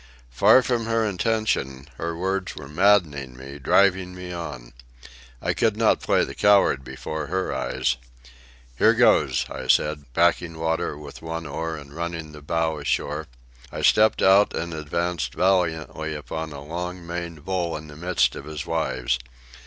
[0.31, 4.73] Far from her intention, her words were maddening me, driving me on.
[5.43, 7.97] I could not play the coward before her eyes.
[8.79, 13.27] "Here goes," I said, backing water with one oar and running the bow ashore.
[13.71, 18.45] I stepped out and advanced valiantly upon a long maned bull in the midst of
[18.45, 19.19] his wives.